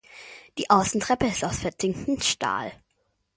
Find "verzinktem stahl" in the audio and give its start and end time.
1.59-2.71